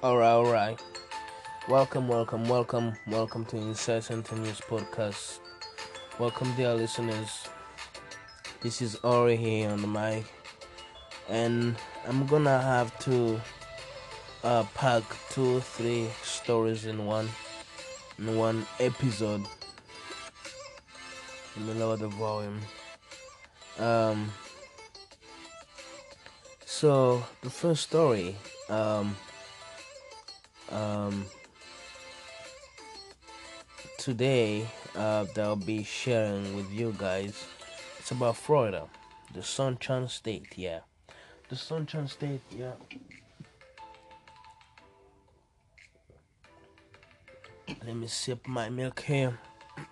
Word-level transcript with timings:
Alright, 0.00 0.30
alright. 0.30 0.82
Welcome, 1.68 2.06
welcome, 2.06 2.44
welcome, 2.44 2.92
welcome 3.08 3.44
to 3.46 3.56
Incessant 3.56 4.30
News 4.38 4.60
Podcast. 4.60 5.40
Welcome, 6.20 6.54
dear 6.54 6.72
listeners. 6.74 7.48
This 8.60 8.80
is 8.80 8.96
Aury 9.02 9.34
here 9.34 9.68
on 9.70 9.82
the 9.82 9.88
mic, 9.88 10.24
and 11.28 11.74
I'm 12.06 12.26
gonna 12.26 12.60
have 12.60 12.96
to 13.00 13.40
uh, 14.44 14.62
pack 14.72 15.02
two, 15.30 15.58
three 15.58 16.06
stories 16.22 16.86
in 16.86 17.04
one, 17.04 17.28
in 18.20 18.36
one 18.36 18.64
episode. 18.78 19.42
Let 21.56 21.66
me 21.66 21.74
lower 21.74 21.96
the 21.96 22.06
volume. 22.06 22.60
Um. 23.80 24.30
So 26.66 27.24
the 27.42 27.50
first 27.50 27.82
story, 27.82 28.36
um, 28.68 29.16
um, 30.72 31.24
today 33.98 34.66
uh, 34.96 35.24
that 35.34 35.38
I'll 35.38 35.56
be 35.56 35.82
sharing 35.82 36.56
with 36.56 36.70
you 36.72 36.94
guys. 36.96 37.44
It's 37.98 38.10
about 38.10 38.36
Florida, 38.36 38.88
the 39.34 39.42
Sunshine 39.42 40.08
State. 40.08 40.56
Yeah, 40.56 40.80
the 41.48 41.56
Sunshine 41.56 42.08
State. 42.08 42.40
Yeah. 42.50 42.72
Let 47.84 47.96
me 47.96 48.06
sip 48.06 48.46
my 48.46 48.70
milk 48.70 49.00
here. 49.00 49.38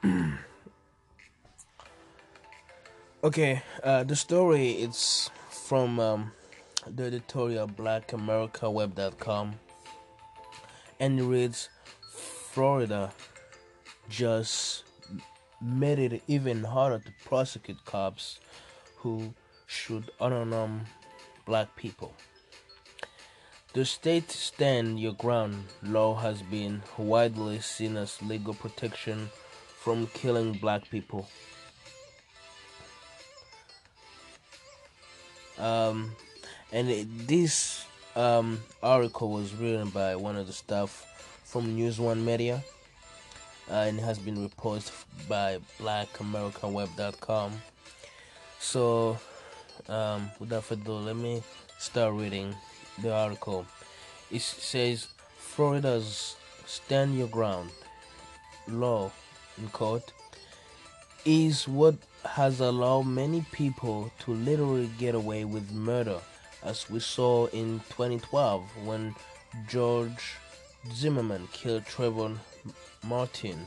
okay, 3.24 3.62
uh, 3.82 4.04
the 4.04 4.16
story 4.16 4.70
it's 4.72 5.30
from 5.50 6.00
um, 6.00 6.32
the 6.86 7.04
editorial 7.04 7.68
blackamericaweb.com 7.68 9.56
reads 11.00 11.68
Florida 12.52 13.12
just 14.08 14.84
made 15.60 15.98
it 15.98 16.22
even 16.26 16.64
harder 16.64 16.98
to 16.98 17.12
prosecute 17.24 17.84
cops 17.84 18.40
who 18.98 19.34
shoot 19.66 20.10
unarmed 20.20 20.86
black 21.44 21.74
people. 21.76 22.14
The 23.72 23.84
state 23.84 24.30
stand 24.30 24.98
your 24.98 25.12
ground 25.12 25.64
law 25.82 26.14
has 26.14 26.40
been 26.42 26.82
widely 26.96 27.60
seen 27.60 27.96
as 27.96 28.22
legal 28.22 28.54
protection 28.54 29.30
from 29.78 30.06
killing 30.08 30.54
black 30.54 30.90
people. 30.90 31.28
Um, 35.58 36.12
and 36.72 36.88
it, 36.90 37.26
this 37.26 37.85
um, 38.16 38.58
article 38.82 39.30
was 39.30 39.54
written 39.54 39.90
by 39.90 40.16
one 40.16 40.36
of 40.36 40.46
the 40.46 40.52
staff 40.52 41.40
from 41.44 41.76
News 41.76 42.00
One 42.00 42.24
Media, 42.24 42.64
uh, 43.70 43.74
and 43.74 44.00
has 44.00 44.18
been 44.18 44.48
reposted 44.48 44.92
by 45.28 45.58
BlackAmericanWeb.com. 45.78 47.52
So, 48.58 49.18
um, 49.88 50.30
without 50.40 50.64
further 50.64 50.82
ado, 50.82 50.92
let 50.92 51.16
me 51.16 51.42
start 51.78 52.14
reading 52.14 52.54
the 53.02 53.14
article. 53.14 53.66
It 54.30 54.42
says 54.42 55.08
Florida's 55.36 56.36
Stand 56.64 57.16
Your 57.16 57.28
Ground 57.28 57.70
law 58.66 59.10
in 59.58 59.68
court 59.68 60.12
is 61.24 61.68
what 61.68 61.94
has 62.24 62.60
allowed 62.60 63.02
many 63.06 63.44
people 63.52 64.10
to 64.20 64.32
literally 64.32 64.90
get 64.98 65.14
away 65.14 65.44
with 65.44 65.70
murder, 65.72 66.18
as 66.66 66.90
we 66.90 66.98
saw 66.98 67.46
in 67.46 67.78
2012 67.90 68.84
when 68.84 69.14
George 69.68 70.34
Zimmerman 70.92 71.46
killed 71.52 71.84
Trayvon 71.84 72.38
Martin, 73.04 73.66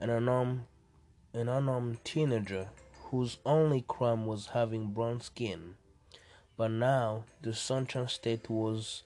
an 0.00 0.08
unarmed, 0.08 0.62
an 1.34 1.50
unarmed 1.50 2.02
teenager 2.04 2.70
whose 3.10 3.36
only 3.44 3.84
crime 3.86 4.24
was 4.24 4.46
having 4.54 4.92
brown 4.92 5.20
skin. 5.20 5.74
But 6.56 6.70
now 6.70 7.24
the 7.42 7.52
Sunshine 7.52 8.08
State 8.08 8.48
was 8.48 9.02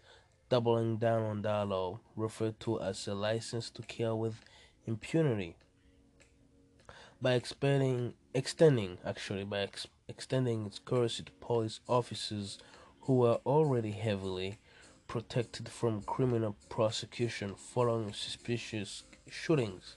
doubling 0.49 0.99
down 0.99 1.23
on 1.25 1.43
that 1.43 1.69
law, 1.69 1.99
referred 2.15 2.61
to 2.61 2.81
as 2.81 3.09
a 3.09 3.15
license 3.15 3.69
to 3.71 3.83
kill 3.83 4.17
with 4.17 4.37
impunity 4.87 5.57
by 7.21 7.35
expanding, 7.35 8.15
extending 8.33 8.99
actually 9.05 9.45
by 9.45 9.61
ex- 9.61 9.89
extending 10.07 10.67
its 10.67 10.79
courtesy 10.79 11.25
to 11.25 11.33
police 11.41 11.81
officers 11.89 12.59
who 13.03 13.17
were 13.17 13.39
already 13.47 13.93
heavily 13.93 14.59
protected 15.09 15.69
from 15.69 16.03
criminal 16.03 16.57
prosecution 16.69 17.55
following 17.55 18.13
suspicious 18.13 19.03
shootings. 19.31 19.97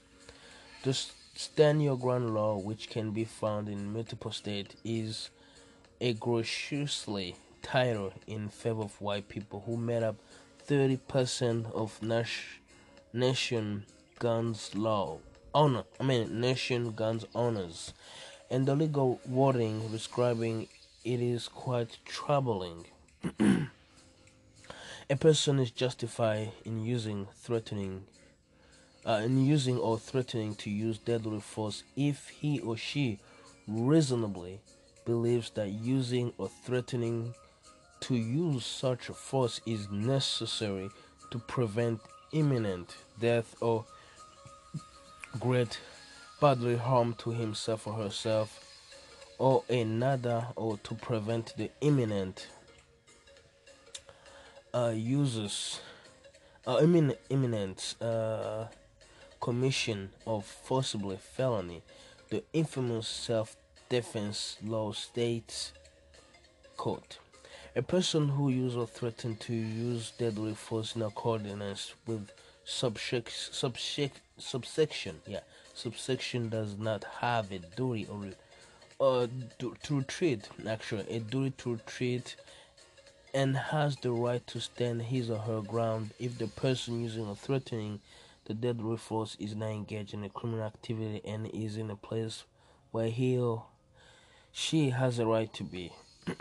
The 0.82 0.92
Stand 0.92 1.82
Your 1.82 1.96
Ground 1.96 2.34
law, 2.34 2.58
which 2.58 2.90
can 2.90 3.10
be 3.10 3.24
found 3.24 3.68
in 3.68 3.92
multiple 3.92 4.32
states, 4.32 4.76
is 4.84 5.30
a 6.00 6.10
egregiously 6.10 7.36
tighter 7.62 8.10
in 8.26 8.48
favor 8.48 8.82
of 8.82 9.00
white 9.00 9.28
people 9.28 9.62
who 9.66 9.76
made 9.76 10.02
up 10.02 10.16
30% 10.68 11.72
of 11.72 12.02
nas- 12.02 12.58
nation 13.12 13.84
guns 14.18 14.74
law 14.74 15.18
owner, 15.56 15.84
I 15.98 16.04
mean 16.04 16.38
nation 16.38 16.92
guns 16.92 17.24
owners, 17.34 17.94
and 18.50 18.66
the 18.66 18.76
legal 18.76 19.18
wording 19.26 19.88
describing 19.90 20.68
it 21.02 21.20
is 21.20 21.48
quite 21.48 21.96
troubling. 22.04 22.84
A 25.08 25.16
person 25.16 25.58
is 25.58 25.70
justified 25.70 26.52
in 26.64 26.84
using 26.84 27.28
threatening, 27.36 28.04
uh, 29.04 29.20
in 29.24 29.44
using 29.44 29.78
or 29.78 29.98
threatening 29.98 30.54
to 30.56 30.70
use 30.70 30.98
deadly 30.98 31.40
force 31.40 31.84
if 31.96 32.28
he 32.28 32.58
or 32.60 32.76
she 32.76 33.18
reasonably 33.68 34.60
believes 35.04 35.50
that 35.50 35.68
using 35.68 36.32
or 36.38 36.48
threatening 36.48 37.34
to 38.00 38.14
use 38.14 38.66
such 38.66 39.06
force 39.06 39.60
is 39.66 39.90
necessary 39.90 40.90
to 41.30 41.38
prevent 41.38 42.00
imminent 42.32 42.96
death 43.20 43.54
or 43.60 43.84
great 45.38 45.78
bodily 46.40 46.76
harm 46.76 47.14
to 47.14 47.30
himself 47.30 47.86
or 47.86 47.94
herself 47.94 48.62
or 49.38 49.62
another 49.68 50.46
or 50.56 50.78
to 50.78 50.94
prevent 50.94 51.56
the 51.56 51.70
imminent 51.80 52.48
uh, 54.76 54.92
uses 54.94 55.80
uh, 56.66 56.78
imminent, 57.30 57.94
uh, 58.00 58.66
commission 59.40 60.10
of 60.26 60.44
forcibly 60.44 61.16
felony 61.16 61.82
the 62.28 62.42
infamous 62.52 63.08
self-defense 63.08 64.58
law 64.62 64.92
states 64.92 65.72
quote 66.76 67.18
a 67.74 67.82
person 67.82 68.28
who 68.28 68.48
uses 68.48 68.76
or 68.76 68.86
threatens 68.86 69.38
to 69.38 69.54
use 69.54 70.12
deadly 70.18 70.54
force 70.54 70.96
in 70.96 71.02
accordance 71.02 71.94
with 72.06 72.30
subsection, 72.64 74.12
subsection, 74.38 75.20
yeah, 75.26 75.40
subsection 75.74 76.48
does 76.48 76.78
not 76.78 77.04
have 77.20 77.52
a 77.52 77.58
duty 77.58 78.06
or 78.08 78.30
uh, 78.98 79.26
to 79.58 79.96
retreat. 79.98 80.48
Actually, 80.66 81.06
a 81.10 81.20
duty 81.20 81.52
to 81.58 81.72
retreat, 81.72 82.36
and 83.36 83.54
has 83.54 83.96
the 83.96 84.10
right 84.10 84.46
to 84.46 84.58
stand 84.58 85.02
his 85.02 85.28
or 85.28 85.36
her 85.36 85.60
ground 85.60 86.10
if 86.18 86.38
the 86.38 86.46
person 86.46 87.02
using 87.02 87.26
or 87.26 87.36
threatening 87.36 88.00
the 88.46 88.54
deadly 88.54 88.96
force 88.96 89.36
is 89.38 89.54
not 89.54 89.68
engaged 89.68 90.14
in 90.14 90.24
a 90.24 90.28
criminal 90.30 90.64
activity 90.64 91.20
and 91.22 91.46
is 91.48 91.76
in 91.76 91.90
a 91.90 91.96
place 91.96 92.44
where 92.92 93.10
he 93.10 93.36
or 93.36 93.66
she 94.52 94.88
has 94.88 95.18
a 95.18 95.26
right 95.26 95.52
to 95.52 95.62
be. 95.62 95.92
it's 96.26 96.40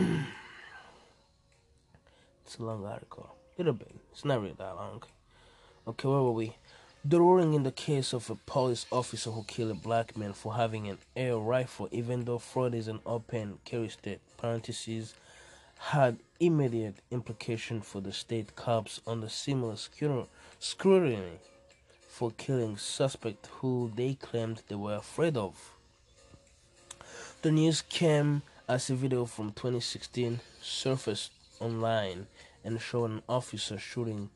a 2.57 2.63
long 2.63 2.85
article. 2.85 3.35
Little 3.57 3.73
bit. 3.73 3.93
It's 4.13 4.23
not 4.23 4.39
really 4.41 4.55
that 4.57 4.75
long. 4.77 5.03
Okay, 5.85 6.07
where 6.07 6.21
were 6.21 6.31
we? 6.31 6.55
The 7.03 7.19
ruling 7.19 7.55
in 7.55 7.63
the 7.63 7.73
case 7.73 8.13
of 8.13 8.29
a 8.29 8.35
police 8.35 8.85
officer 8.89 9.31
who 9.31 9.43
killed 9.43 9.71
a 9.71 9.75
black 9.75 10.15
man 10.15 10.31
for 10.31 10.53
having 10.53 10.87
an 10.87 10.99
air 11.13 11.35
rifle, 11.35 11.89
even 11.91 12.23
though 12.23 12.39
fraud 12.39 12.73
is 12.73 12.87
an 12.87 13.01
open 13.05 13.59
carry 13.65 13.89
state, 13.89 14.21
parentheses, 14.37 15.13
had 15.77 16.17
immediate 16.39 16.95
implication 17.11 17.81
for 17.81 18.01
the 18.01 18.11
state 18.11 18.55
cops 18.55 19.01
under 19.05 19.29
similar 19.29 19.75
scrutiny 20.59 21.39
for 22.07 22.31
killing 22.31 22.77
suspect 22.77 23.47
who 23.59 23.91
they 23.95 24.13
claimed 24.13 24.61
they 24.67 24.75
were 24.75 24.95
afraid 24.95 25.35
of. 25.35 25.71
The 27.41 27.51
news 27.51 27.81
came 27.81 28.41
as 28.67 28.89
a 28.89 28.95
video 28.95 29.25
from 29.25 29.51
2016 29.51 30.39
surfaced 30.61 31.31
online 31.59 32.27
and 32.63 32.81
showed 32.81 33.11
an 33.11 33.21
officer 33.29 33.77
shooting 33.77 34.29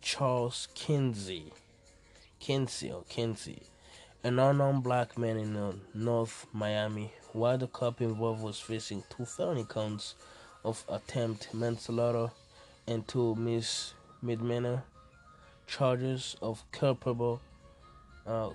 Charles 0.00 0.68
Kinsey, 0.74 1.52
Kinsey 2.40 2.90
or 2.90 3.04
Kinsey, 3.08 3.62
an 4.24 4.38
unknown 4.38 4.80
black 4.80 5.16
man 5.16 5.36
in 5.36 5.56
uh, 5.56 5.72
North 5.94 6.46
Miami, 6.52 7.12
while 7.36 7.58
the 7.58 7.66
cop 7.66 8.00
involved 8.00 8.42
was 8.42 8.58
facing 8.58 9.04
two 9.10 9.26
felony 9.26 9.62
counts 9.68 10.14
of 10.64 10.82
attempt 10.88 11.52
manslaughter 11.52 12.30
and 12.86 13.06
two 13.06 13.34
mis- 13.34 13.92
misdemeanor 14.22 14.82
charges 15.66 16.34
of 16.40 16.64
culpable 16.72 17.42
uh, 18.26 18.48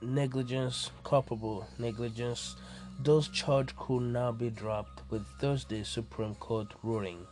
negligence, 0.00 0.92
culpable 1.02 1.66
negligence. 1.80 2.54
Those 3.02 3.26
charges 3.26 3.74
could 3.76 4.02
now 4.02 4.30
be 4.30 4.50
dropped 4.50 5.02
with 5.10 5.26
Thursday's 5.40 5.88
Supreme 5.88 6.36
Court 6.36 6.68
ruling. 6.84 7.26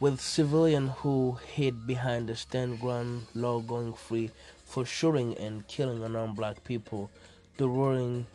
With 0.00 0.20
civilians 0.20 0.90
who 0.98 1.38
hid 1.54 1.86
behind 1.86 2.28
the 2.28 2.34
stand 2.34 2.80
ground 2.80 3.26
law 3.32 3.60
going 3.60 3.92
free 3.92 4.32
for 4.64 4.84
shooting 4.84 5.38
and 5.38 5.66
killing 5.68 6.02
unarmed 6.02 6.34
black 6.34 6.64
people, 6.64 7.10
the 7.58 7.68
ruling 7.68 8.26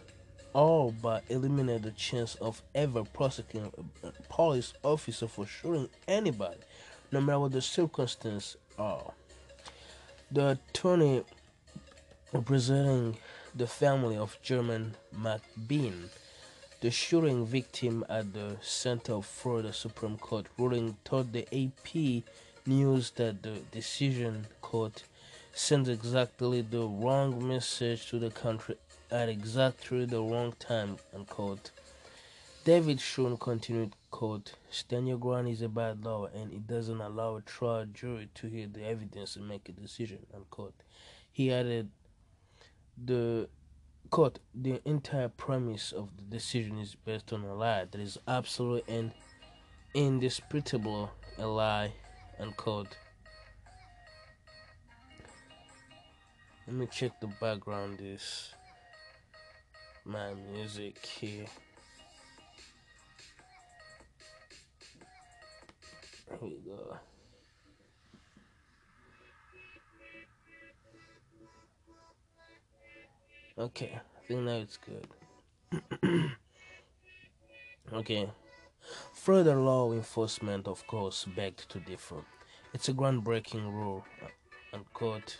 all 0.54 0.94
but 1.02 1.24
eliminated 1.30 1.84
the 1.84 1.92
chance 1.92 2.36
of 2.36 2.62
ever 2.74 3.04
prosecuting 3.04 3.72
a 4.04 4.12
police 4.30 4.74
officer 4.84 5.28
for 5.28 5.46
shooting 5.46 5.90
anybody, 6.08 6.58
no 7.12 7.22
matter 7.22 7.40
what 7.40 7.52
the 7.52 7.62
circumstances 7.62 8.58
are. 8.78 9.12
The 10.32 10.58
attorney 10.72 11.24
representing 12.32 13.18
the 13.56 13.68
family 13.68 14.18
of 14.18 14.38
Jermaine 14.44 14.92
McBean, 15.16 16.10
the 16.82 16.90
shooting 16.90 17.46
victim 17.46 18.04
at 18.10 18.34
the 18.34 18.58
center 18.62 19.14
of 19.14 19.26
Florida 19.26 19.72
Supreme 19.72 20.18
Court 20.18 20.48
ruling, 20.58 20.98
told 21.04 21.34
the 21.34 21.48
AP 21.54 22.24
News 22.66 23.12
that 23.12 23.44
the 23.44 23.60
decision 23.72 24.48
court 24.62 25.04
sends 25.54 25.90
exactly 25.90 26.62
the 26.62 26.86
wrong 26.86 27.46
message 27.46 28.08
to 28.10 28.18
the 28.18 28.30
country 28.30 28.76
at 29.14 29.30
exactly 29.30 30.06
the 30.06 30.20
wrong 30.20 30.54
time, 30.58 30.98
unquote. 31.14 31.70
David 32.66 33.00
Schoen 33.00 33.38
continued, 33.38 33.94
quote, 34.10 34.54
Stand 34.72 35.08
your 35.08 35.20
ground 35.20 35.48
is 35.50 35.62
a 35.62 35.70
bad 35.70 36.04
law 36.04 36.26
and 36.34 36.52
it 36.52 36.66
doesn't 36.66 37.00
allow 37.00 37.36
a 37.36 37.42
trial 37.42 37.86
jury 37.94 38.30
to 38.34 38.48
hear 38.48 38.66
the 38.66 38.84
evidence 38.84 39.36
and 39.36 39.48
make 39.48 39.70
a 39.70 39.72
decision, 39.72 40.26
unquote. 40.34 40.74
He 41.32 41.54
added, 41.54 41.92
the 43.06 43.50
quote, 44.10 44.40
the 44.56 44.82
entire 44.84 45.30
premise 45.30 45.92
of 45.92 46.10
the 46.18 46.24
decision 46.24 46.80
is 46.80 46.96
based 46.96 47.32
on 47.32 47.44
a 47.44 47.54
lie 47.54 47.86
that 47.86 48.02
is 48.02 48.18
absolute 48.28 48.84
and 48.88 49.12
indisputable 49.94 51.12
a 51.38 51.46
lie, 51.46 51.94
unquote. 52.40 52.98
Let 56.66 56.76
me 56.76 56.88
check 56.88 57.20
the 57.22 57.28
background 57.40 58.00
is 58.02 58.54
my 60.06 60.34
music 60.52 61.06
here. 61.06 61.46
Here 66.28 66.38
we 66.42 66.60
go. 66.66 66.98
Okay, 73.58 73.92
I 73.96 74.28
think 74.28 74.48
it's 74.50 74.78
good. 74.78 75.08
okay. 77.94 78.30
Further 79.14 79.56
law 79.56 79.94
enforcement, 79.94 80.68
of 80.68 80.86
course, 80.88 81.26
begged 81.36 81.70
to 81.70 81.80
differ. 81.80 82.26
It's 82.74 82.90
a 82.90 82.94
groundbreaking 82.94 83.72
rule, 83.72 84.04
uh, 84.22 84.76
unquote 84.76 85.38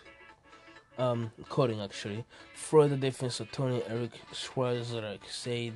um, 0.98 1.32
quoting 1.50 1.82
actually, 1.82 2.26
Florida 2.54 2.96
Defense 2.96 3.40
Attorney 3.40 3.82
Eric 3.88 4.12
Schwartzreich 4.32 5.26
said, 5.28 5.74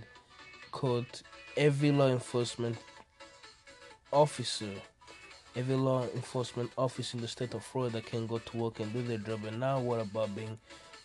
quote, 0.72 1.22
every 1.56 1.92
law 1.92 2.08
enforcement 2.08 2.78
officer, 4.12 4.72
every 5.56 5.76
law 5.76 6.04
enforcement 6.16 6.72
office 6.78 7.14
in 7.14 7.22
the 7.22 7.28
state 7.28 7.54
of 7.54 7.64
Florida 7.64 8.02
can 8.02 8.28
go 8.28 8.38
to 8.38 8.58
work 8.58 8.80
and 8.80 8.94
do 8.94 9.02
their 9.02 9.18
job. 9.18 9.46
And 9.46 9.60
now 9.60 9.80
what 9.80 10.00
about 10.02 10.36
being 10.36 10.58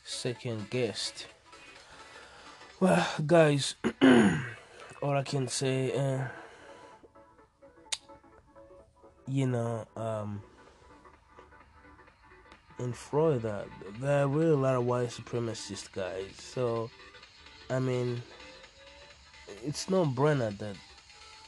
second 0.04 0.68
guessed? 0.70 1.26
Well, 2.80 3.06
guys, 3.26 3.76
all 5.02 5.16
I 5.16 5.22
can 5.22 5.48
say, 5.48 5.92
uh, 5.96 6.24
you 9.28 9.46
know, 9.46 9.86
um, 9.96 10.42
in 12.82 12.92
Florida, 12.92 13.64
there 14.00 14.26
really 14.26 14.50
a 14.50 14.56
lot 14.56 14.74
of 14.74 14.84
white 14.84 15.08
supremacist 15.08 15.92
guys. 15.92 16.34
So, 16.38 16.90
I 17.70 17.78
mean, 17.78 18.22
it's 19.64 19.88
no 19.88 20.04
brainer 20.04 20.56
that 20.58 20.76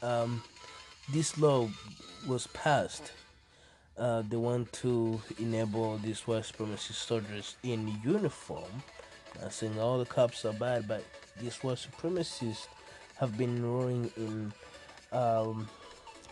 um, 0.01 0.41
this 1.11 1.37
law 1.37 1.69
was 2.27 2.47
passed. 2.47 3.11
Uh, 3.97 4.23
they 4.29 4.37
want 4.37 4.71
to 4.73 5.21
enable 5.39 5.97
these 5.97 6.21
white 6.27 6.43
supremacist 6.43 7.05
soldiers 7.05 7.55
in 7.63 7.99
uniform. 8.03 8.83
I'm 9.43 9.51
saying 9.51 9.79
all 9.79 9.99
the 9.99 10.05
cops 10.05 10.45
are 10.45 10.53
bad, 10.53 10.87
but 10.87 11.03
these 11.41 11.57
white 11.57 11.77
supremacists 11.77 12.67
have 13.17 13.37
been 13.37 13.57
enrolling 13.57 14.11
in 14.17 14.53
um, 15.11 15.67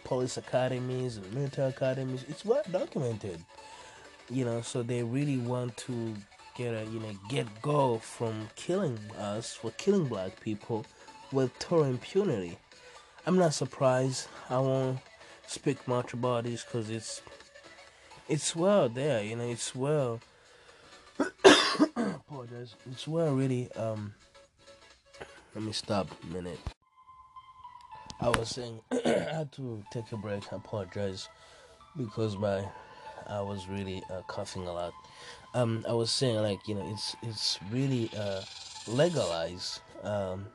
police 0.03 0.37
academies 0.37 1.17
and 1.17 1.33
military 1.33 1.69
academies. 1.69 2.25
It's 2.27 2.45
well 2.45 2.63
documented 2.71 3.43
you 4.29 4.45
know 4.45 4.61
so 4.61 4.83
they 4.83 5.03
really 5.03 5.37
want 5.37 5.75
to 5.77 6.13
get 6.55 6.73
a 6.73 6.85
you 6.91 6.99
know 6.99 7.11
get 7.29 7.47
go 7.61 7.97
from 7.97 8.47
killing 8.55 8.97
us 9.17 9.53
for 9.53 9.71
killing 9.71 10.05
black 10.05 10.39
people 10.39 10.85
with 11.31 11.57
total 11.59 11.85
impunity. 11.85 12.57
I'm 13.25 13.37
not 13.37 13.53
surprised. 13.53 14.27
I 14.49 14.59
won't 14.59 14.99
speak 15.47 15.87
much 15.87 16.13
about 16.13 16.43
this 16.43 16.63
because 16.63 16.89
it's 16.89 17.21
it's 18.29 18.55
well 18.55 18.87
there 18.89 19.23
you 19.23 19.35
know 19.35 19.47
it's 19.49 19.73
well 19.75 20.19
apologize. 21.95 22.75
It's 22.91 23.07
well 23.07 23.33
really 23.33 23.71
um 23.73 24.13
let 25.55 25.63
me 25.63 25.71
stop 25.71 26.07
a 26.23 26.33
minute. 26.33 26.59
I 28.19 28.29
was 28.29 28.49
saying 28.49 28.79
i 28.91 29.09
had 29.09 29.51
to 29.53 29.83
take 29.91 30.11
a 30.11 30.17
break 30.17 30.43
i 30.53 30.55
apologize 30.55 31.27
because 31.97 32.37
my 32.37 32.63
I 33.27 33.41
was 33.41 33.67
really 33.67 34.03
uh, 34.09 34.21
coughing 34.27 34.67
a 34.67 34.73
lot. 34.73 34.93
Um, 35.53 35.85
I 35.87 35.93
was 35.93 36.11
saying 36.11 36.37
like 36.37 36.67
you 36.67 36.75
know 36.75 36.85
it's 36.91 37.15
it's 37.21 37.59
really 37.71 38.09
uh, 38.17 38.41
legalized. 38.87 39.81
Um, 40.03 40.47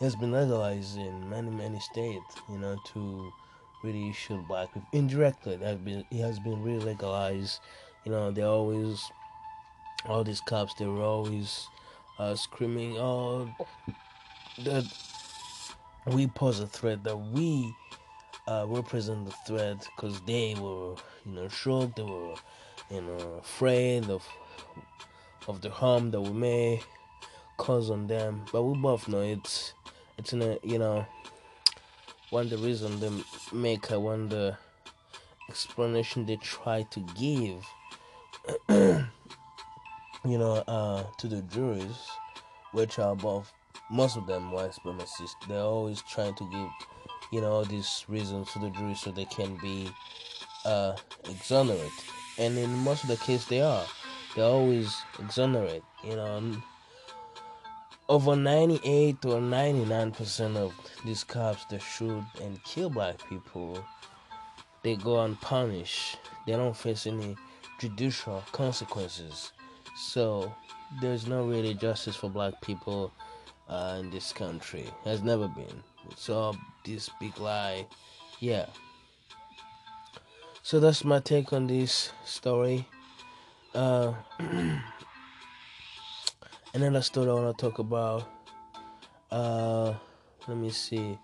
it 0.00 0.04
has 0.04 0.16
been 0.16 0.32
legalized 0.32 0.98
in 0.98 1.28
many 1.28 1.50
many 1.50 1.80
states. 1.80 2.36
You 2.48 2.58
know 2.58 2.76
to 2.94 3.32
really 3.82 4.12
shoot 4.12 4.46
black 4.48 4.72
people 4.74 4.88
indirectly. 4.92 5.56
That 5.56 5.84
been 5.84 6.04
it 6.10 6.20
has 6.22 6.38
been 6.40 6.62
really 6.62 6.84
legalized. 6.84 7.60
You 8.04 8.12
know 8.12 8.30
they 8.30 8.42
always 8.42 9.10
all 10.06 10.24
these 10.24 10.40
cops 10.40 10.74
they 10.74 10.86
were 10.86 11.02
always 11.02 11.68
uh, 12.18 12.34
screaming, 12.34 12.96
"Oh, 12.98 13.48
that 14.64 14.84
we 16.06 16.26
pose 16.26 16.60
a 16.60 16.66
threat 16.66 17.04
that 17.04 17.16
we." 17.16 17.74
Uh, 18.46 18.64
represent 18.68 19.24
the 19.26 19.32
threat 19.46 19.86
because 19.96 20.20
they 20.22 20.54
were, 20.58 20.94
you 21.24 21.32
know, 21.32 21.48
shocked. 21.48 21.96
They 21.96 22.02
were, 22.02 22.34
you 22.90 23.02
know, 23.02 23.40
afraid 23.40 24.10
of 24.10 24.22
of 25.46 25.60
the 25.60 25.70
harm 25.70 26.10
that 26.10 26.20
we 26.20 26.30
may 26.30 26.80
cause 27.56 27.90
on 27.90 28.06
them. 28.06 28.44
But 28.52 28.62
we 28.62 28.78
both 28.78 29.08
know 29.08 29.20
it's 29.20 29.74
it's 30.18 30.32
in 30.32 30.42
a 30.42 30.58
you 30.62 30.78
know 30.78 31.06
one 32.30 32.48
the 32.48 32.58
reason 32.58 33.00
they 33.00 33.10
make 33.52 33.90
one 33.90 34.28
the 34.28 34.56
explanation 35.48 36.26
they 36.26 36.36
try 36.36 36.82
to 36.90 37.00
give 37.14 37.64
you 38.68 40.38
know 40.38 40.54
uh 40.66 41.04
to 41.18 41.28
the 41.28 41.42
juries 41.42 42.08
which 42.72 42.98
are 42.98 43.14
both 43.14 43.52
most 43.90 44.16
of 44.16 44.26
them 44.26 44.50
white 44.50 44.70
supremacists 44.70 45.34
they're 45.48 45.58
always 45.60 46.02
trying 46.02 46.34
to 46.34 46.44
give 46.50 46.68
you 47.34 47.40
know, 47.40 47.50
all 47.50 47.64
these 47.64 48.04
reasons 48.06 48.52
to 48.52 48.60
the 48.60 48.70
jury 48.70 48.94
so 48.94 49.10
they 49.10 49.24
can 49.24 49.56
be 49.56 49.90
uh, 50.64 50.94
exonerated. 51.28 51.90
And 52.38 52.56
in 52.56 52.70
most 52.78 53.02
of 53.02 53.08
the 53.08 53.16
case, 53.16 53.44
they 53.46 53.60
are. 53.60 53.84
They 54.36 54.42
always 54.42 54.96
exonerate. 55.18 55.82
You 56.04 56.14
know, 56.14 56.62
over 58.08 58.36
98 58.36 59.24
or 59.24 59.40
99% 59.40 60.56
of 60.56 60.72
these 61.04 61.24
cops 61.24 61.64
that 61.66 61.82
shoot 61.82 62.22
and 62.40 62.62
kill 62.62 62.88
black 62.88 63.18
people, 63.28 63.84
they 64.84 64.94
go 64.94 65.20
unpunished. 65.22 66.18
They 66.46 66.52
don't 66.52 66.76
face 66.76 67.04
any 67.04 67.34
judicial 67.80 68.44
consequences. 68.52 69.50
So 69.96 70.54
there's 71.00 71.26
no 71.26 71.44
really 71.44 71.74
justice 71.74 72.14
for 72.14 72.30
black 72.30 72.60
people 72.62 73.10
uh, 73.68 73.96
in 74.00 74.10
this 74.10 74.32
country. 74.32 74.88
Has 75.04 75.22
never 75.22 75.48
been. 75.48 75.82
It's 76.10 76.28
all 76.28 76.56
this 76.84 77.10
big 77.20 77.38
lie. 77.38 77.86
Yeah. 78.40 78.66
So 80.62 80.80
that's 80.80 81.04
my 81.04 81.20
take 81.20 81.52
on 81.52 81.66
this 81.66 82.12
story. 82.24 82.88
Uh, 83.74 84.14
another 86.74 87.02
story 87.02 87.28
I 87.28 87.34
want 87.34 87.58
to 87.58 87.62
talk 87.62 87.78
about. 87.78 88.28
Uh, 89.30 89.94
let 90.46 90.56
me 90.56 90.70
see. 90.70 91.18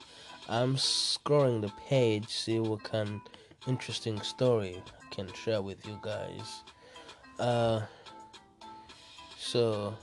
I'm 0.48 0.76
scrolling 0.76 1.60
the 1.60 1.72
page, 1.88 2.28
see 2.28 2.58
what 2.58 2.82
kind 2.82 3.20
interesting 3.66 4.20
story 4.22 4.82
I 4.88 5.14
can 5.14 5.32
share 5.32 5.62
with 5.62 5.86
you 5.86 5.98
guys. 6.02 6.62
Uh, 7.38 7.82
so 9.38 9.94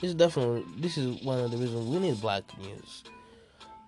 this 0.00 0.10
is 0.10 0.14
definitely 0.14 0.64
this 0.78 0.96
is 0.98 1.22
one 1.22 1.38
of 1.38 1.50
the 1.50 1.56
reasons 1.56 1.86
we 1.86 1.98
need 1.98 2.20
black 2.20 2.44
news. 2.58 3.04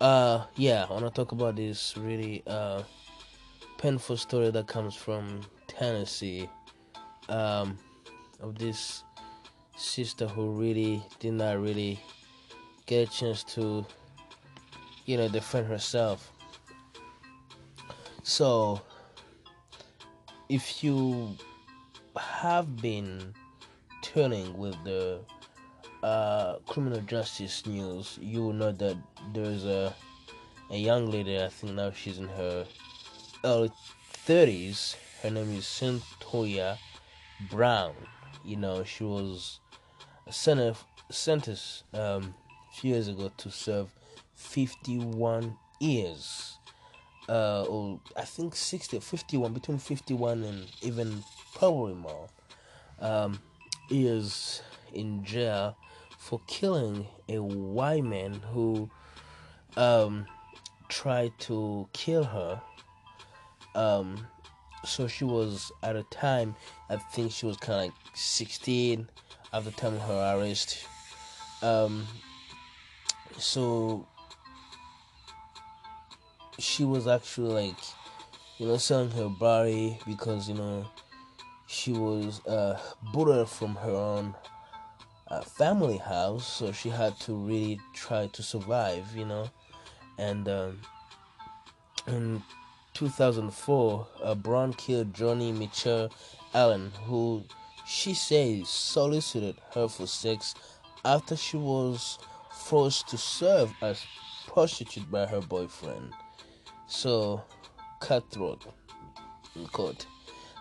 Uh, 0.00 0.44
yeah, 0.56 0.86
I 0.88 0.92
want 0.92 1.04
to 1.04 1.10
talk 1.10 1.32
about 1.32 1.56
this 1.56 1.96
really 1.96 2.42
uh 2.46 2.82
painful 3.78 4.16
story 4.16 4.50
that 4.50 4.66
comes 4.66 4.94
from 4.94 5.40
Tennessee. 5.66 6.48
Um, 7.28 7.78
of 8.42 8.58
this 8.58 9.04
sister 9.76 10.26
who 10.26 10.50
really 10.50 11.02
did 11.18 11.34
not 11.34 11.60
really 11.60 12.00
get 12.86 13.08
a 13.08 13.10
chance 13.10 13.44
to, 13.44 13.84
you 15.06 15.16
know, 15.16 15.28
defend 15.28 15.66
herself. 15.66 16.32
So, 18.22 18.80
if 20.48 20.82
you 20.82 21.36
have 22.16 22.76
been 22.76 23.34
turning 24.02 24.56
with 24.56 24.76
the 24.84 25.20
uh, 26.02 26.56
criminal 26.66 27.00
justice 27.02 27.66
news, 27.66 28.18
you 28.20 28.42
will 28.42 28.52
know 28.52 28.72
that 28.72 28.96
there's 29.32 29.64
a 29.64 29.94
a 30.70 30.76
young 30.76 31.10
lady. 31.10 31.42
I 31.42 31.48
think 31.48 31.74
now 31.74 31.90
she's 31.90 32.18
in 32.18 32.28
her 32.28 32.66
early 33.44 33.70
30s. 34.26 34.96
Her 35.22 35.30
name 35.30 35.56
is 35.56 35.64
Cyntoia 35.64 36.78
Brown. 37.50 37.94
You 38.44 38.56
know, 38.56 38.84
she 38.84 39.04
was 39.04 39.60
sentenced 40.30 41.84
um, 41.92 42.34
a 42.70 42.74
few 42.74 42.92
years 42.92 43.08
ago 43.08 43.30
to 43.36 43.50
serve 43.50 43.90
51 44.36 45.56
years. 45.80 46.56
Uh, 47.28 47.64
or 47.64 48.00
I 48.16 48.24
think 48.24 48.56
60, 48.56 49.00
51, 49.00 49.52
between 49.52 49.78
51 49.78 50.42
and 50.42 50.66
even 50.82 51.22
probably 51.54 51.94
more 51.94 52.28
um, 53.00 53.38
years 53.88 54.62
in 54.92 55.24
jail 55.24 55.76
for 56.30 56.40
killing 56.46 57.08
a 57.28 57.42
white 57.42 58.04
man 58.04 58.32
who 58.52 58.88
um, 59.76 60.24
tried 60.88 61.36
to 61.40 61.88
kill 61.92 62.22
her. 62.22 62.62
Um, 63.74 64.28
so 64.84 65.08
she 65.08 65.24
was 65.24 65.72
at 65.82 65.96
a 65.96 66.04
time, 66.04 66.54
I 66.88 66.98
think 66.98 67.32
she 67.32 67.46
was 67.46 67.56
kind 67.56 67.80
of 67.80 67.84
like 67.86 67.94
16 68.14 69.08
at 69.52 69.64
the 69.64 69.72
time 69.72 69.94
of 69.94 70.02
her 70.02 70.36
arrest. 70.38 70.86
Um, 71.62 72.06
so 73.36 74.06
she 76.60 76.84
was 76.84 77.08
actually 77.08 77.52
like, 77.52 77.78
you 78.58 78.68
know, 78.68 78.76
selling 78.76 79.10
her 79.10 79.28
body 79.28 79.98
because 80.06 80.48
you 80.48 80.54
know 80.54 80.86
she 81.66 81.90
was 81.92 82.40
uh, 82.46 82.78
booted 83.12 83.48
from 83.48 83.74
her 83.74 83.90
own 83.90 84.36
uh, 85.30 85.40
family 85.42 85.98
house, 85.98 86.46
so 86.46 86.72
she 86.72 86.88
had 86.88 87.18
to 87.20 87.34
really 87.34 87.80
try 87.94 88.26
to 88.28 88.42
survive, 88.42 89.06
you 89.14 89.24
know, 89.24 89.48
and 90.18 90.48
um, 90.48 90.80
in 92.06 92.42
2004, 92.94 94.06
uh, 94.22 94.34
Brown 94.34 94.72
killed 94.74 95.14
Johnny 95.14 95.52
Mitchell 95.52 96.10
Allen, 96.52 96.92
who 97.04 97.44
she 97.86 98.14
says 98.14 98.68
solicited 98.68 99.56
her 99.74 99.88
for 99.88 100.06
sex 100.06 100.54
after 101.04 101.36
she 101.36 101.56
was 101.56 102.18
forced 102.52 103.08
to 103.08 103.16
serve 103.16 103.72
as 103.82 104.04
prostitute 104.46 105.10
by 105.10 105.26
her 105.26 105.40
boyfriend. 105.40 106.12
So, 106.86 107.42
cutthroat, 108.00 108.64
in 109.54 109.66
quote. 109.68 110.06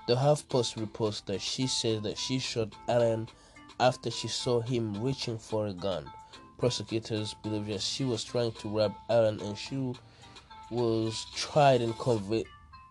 The 0.08 0.16
HuffPost 0.16 0.80
reports 0.80 1.22
that 1.22 1.42
she 1.42 1.68
says 1.68 2.02
that 2.02 2.18
she 2.18 2.40
shot 2.40 2.74
Allen 2.88 3.28
after 3.80 4.12
she 4.12 4.28
saw 4.28 4.60
him 4.60 5.02
reaching 5.02 5.38
for 5.38 5.68
a 5.68 5.74
gun. 5.74 6.10
Prosecutors 6.58 7.36
believe 7.42 7.68
that 7.68 7.82
she 7.82 8.04
was 8.04 8.24
trying 8.24 8.52
to 8.54 8.70
rob 8.70 8.94
Allen 9.10 9.40
and 9.42 9.58
she 9.58 9.94
was 10.70 11.26
tried 11.36 11.82
and 11.82 11.94
convic- 11.94 12.46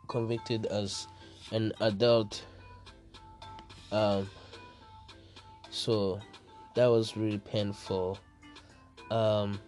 convicted 0.09 0.67
as 0.67 1.07
an 1.53 1.73
adult 1.81 2.43
um, 3.91 4.29
so 5.71 6.21
that 6.75 6.87
was 6.87 7.17
really 7.17 7.39
painful. 7.39 8.19
Um, 9.11 9.59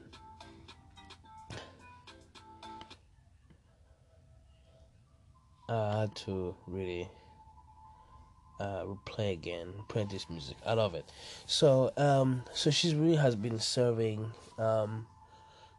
I 5.69 6.01
had 6.01 6.15
to 6.17 6.55
really 6.67 7.09
uh, 8.61 8.85
play 9.07 9.33
again, 9.33 9.73
play 9.89 10.07
this 10.09 10.29
music. 10.29 10.57
I 10.67 10.75
love 10.75 10.95
it. 10.95 11.11
So, 11.47 11.91
um, 11.97 12.43
so 12.53 12.71
she 12.71 12.95
really 12.95 13.17
has 13.17 13.35
been 13.35 13.59
serving 13.59 14.31
um, 14.59 15.07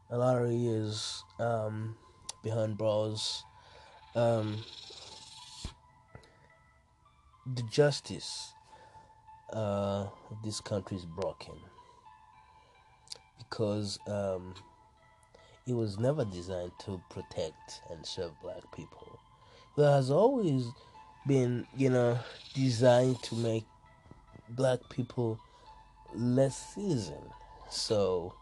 a 0.09 0.17
lot 0.17 0.41
of 0.41 0.51
years 0.51 1.23
um, 1.39 1.95
behind 2.43 2.77
bars. 2.77 3.43
Um, 4.15 4.57
the 7.55 7.63
justice 7.63 8.53
uh, 9.53 10.07
of 10.29 10.37
this 10.43 10.59
country 10.59 10.97
is 10.97 11.05
broken 11.05 11.55
because 13.37 13.99
um, 14.07 14.55
it 15.67 15.73
was 15.73 15.99
never 15.99 16.25
designed 16.25 16.71
to 16.85 17.01
protect 17.09 17.81
and 17.91 18.05
serve 18.05 18.31
black 18.41 18.63
people. 18.75 19.19
There 19.77 19.91
has 19.91 20.09
always 20.09 20.65
been, 21.27 21.67
you 21.75 21.89
know, 21.89 22.19
designed 22.53 23.21
to 23.23 23.35
make 23.35 23.65
black 24.49 24.79
people 24.89 25.39
less 26.13 26.73
citizen. 26.73 27.21
So 27.69 28.33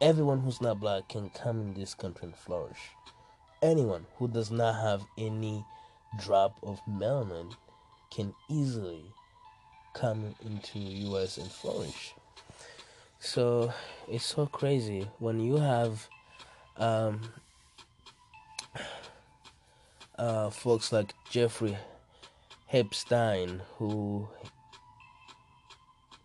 everyone 0.00 0.40
who's 0.40 0.60
not 0.60 0.80
black 0.80 1.08
can 1.08 1.30
come 1.30 1.60
in 1.60 1.74
this 1.74 1.94
country 1.94 2.28
and 2.28 2.36
flourish. 2.36 2.78
Anyone 3.62 4.06
who 4.16 4.28
does 4.28 4.50
not 4.50 4.74
have 4.82 5.02
any 5.16 5.64
drop 6.18 6.58
of 6.62 6.80
melanin 6.88 7.54
can 8.10 8.34
easily 8.50 9.04
come 9.94 10.34
into 10.44 10.78
US 10.78 11.38
and 11.38 11.50
flourish. 11.50 12.14
So 13.18 13.72
it's 14.06 14.26
so 14.26 14.46
crazy 14.46 15.08
when 15.18 15.40
you 15.40 15.56
have 15.56 16.08
um, 16.76 17.20
uh, 20.18 20.50
folks 20.50 20.92
like 20.92 21.14
Jeffrey 21.30 21.76
Epstein, 22.72 23.62
who 23.78 24.28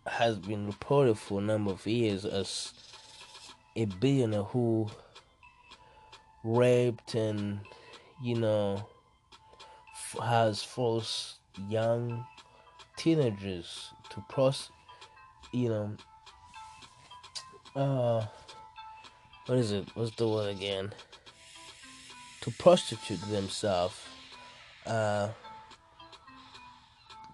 has 0.06 0.36
been 0.38 0.66
reported 0.66 1.18
for 1.18 1.40
a 1.40 1.42
number 1.42 1.70
of 1.70 1.86
years 1.86 2.24
as 2.24 2.72
a 3.76 3.84
billionaire 3.84 4.42
who 4.42 4.88
raped 6.42 7.14
and 7.14 7.60
you 8.22 8.34
know 8.34 8.84
has 10.22 10.62
forced 10.62 11.36
young 11.68 12.26
teenagers 12.96 13.90
to 14.08 14.24
pros 14.28 14.70
you 15.52 15.68
know 15.68 15.96
uh 17.76 18.26
what 19.50 19.58
is 19.58 19.72
it? 19.72 19.88
What's 19.94 20.14
the 20.14 20.28
word 20.28 20.50
again 20.54 20.92
to 22.40 22.50
prostitute 22.52 23.20
themselves 23.30 23.94
uh 24.86 25.28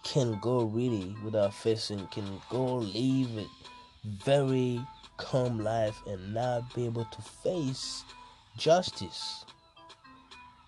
can 0.05 0.39
go 0.41 0.65
really 0.65 1.17
without 1.25 1.53
facing 1.55 2.07
can 2.09 2.41
go 2.51 2.77
live 2.77 3.31
a 3.39 3.47
very 4.25 4.81
calm 5.17 5.59
life 5.59 6.01
and 6.07 6.35
not 6.35 6.73
be 6.75 6.85
able 6.87 7.05
to 7.07 7.23
face 7.23 8.05
justice 8.57 9.45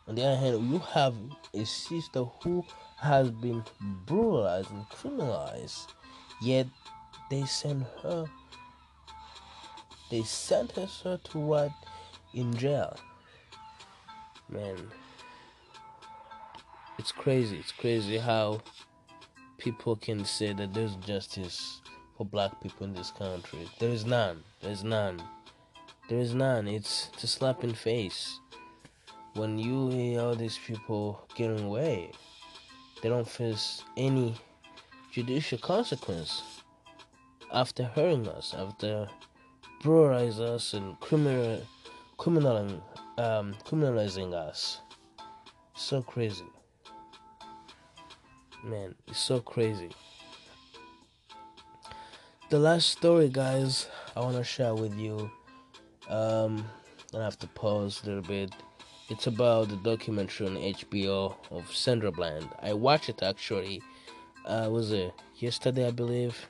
on 0.08 0.14
the 0.14 0.24
other 0.24 0.36
hand, 0.36 0.72
you 0.72 0.78
have 0.78 1.14
a 1.52 1.66
sister 1.66 2.24
who 2.42 2.64
has 2.96 3.30
been 3.30 3.62
brutalized 4.06 4.70
and 4.70 4.88
criminalized, 4.88 5.88
yet 6.40 6.66
they 7.30 7.44
send 7.44 7.84
her, 8.02 8.24
they 10.10 10.22
sentence 10.22 11.02
her 11.04 11.20
to 11.24 11.38
what 11.38 11.72
in 12.32 12.56
jail. 12.56 12.96
Man, 14.50 14.76
it's 16.98 17.12
crazy. 17.12 17.58
It's 17.58 17.72
crazy 17.72 18.18
how 18.18 18.60
people 19.58 19.96
can 19.96 20.24
say 20.24 20.52
that 20.52 20.72
there's 20.72 20.94
justice 20.96 21.80
for 22.16 22.24
black 22.24 22.60
people 22.62 22.86
in 22.86 22.94
this 22.94 23.10
country. 23.10 23.68
There 23.78 23.90
is 23.90 24.04
none. 24.04 24.42
There's 24.60 24.84
none. 24.84 25.22
There 26.08 26.18
is 26.18 26.34
none. 26.34 26.66
It's, 26.66 27.10
a 27.22 27.26
slap 27.26 27.64
in 27.64 27.74
face 27.74 28.40
when 29.34 29.56
you 29.56 29.88
hear 29.90 30.20
all 30.20 30.34
these 30.34 30.58
people 30.58 31.24
getting 31.36 31.64
away, 31.64 32.10
they 33.02 33.08
don't 33.08 33.28
face 33.28 33.84
any 33.96 34.34
judicial 35.12 35.58
consequence 35.58 36.42
after 37.52 37.84
hurting 37.84 38.26
us, 38.28 38.54
after 38.58 39.06
brutalizing 39.80 40.44
us 40.44 40.74
and 40.74 40.98
criminal, 40.98 41.62
criminalizing, 42.18 42.82
um, 43.18 43.54
criminalizing 43.66 44.32
us. 44.32 44.80
So 45.76 46.02
crazy. 46.02 46.46
Man, 48.64 48.94
it's 49.06 49.18
so 49.18 49.40
crazy. 49.40 49.90
The 52.50 52.58
last 52.58 52.88
story, 52.88 53.28
guys, 53.28 53.88
I 54.16 54.20
want 54.20 54.36
to 54.36 54.44
share 54.44 54.74
with 54.74 54.94
you. 54.94 55.30
Um, 56.08 56.64
I 57.14 57.22
have 57.22 57.38
to 57.40 57.46
pause 57.48 58.00
a 58.02 58.06
little 58.06 58.22
bit. 58.22 58.54
It's 59.10 59.26
about 59.26 59.68
the 59.68 59.76
documentary 59.76 60.46
on 60.46 60.56
HBO 60.56 61.34
of 61.50 61.74
Sandra 61.74 62.12
Bland. 62.12 62.48
I 62.62 62.72
watched 62.72 63.08
it 63.08 63.22
actually. 63.22 63.82
Uh, 64.46 64.68
was 64.70 64.92
it 64.92 65.12
yesterday, 65.36 65.88
I 65.88 65.90
believe? 65.90 66.48